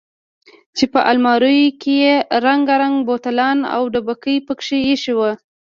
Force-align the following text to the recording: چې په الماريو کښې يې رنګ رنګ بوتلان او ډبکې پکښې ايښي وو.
چې 0.77 0.85
په 0.93 0.99
الماريو 1.11 1.75
کښې 1.81 1.95
يې 2.03 2.15
رنګ 2.45 2.63
رنګ 2.81 2.95
بوتلان 3.07 3.57
او 3.75 3.81
ډبکې 3.93 4.35
پکښې 4.47 4.77
ايښي 4.89 5.13
وو. 5.17 5.31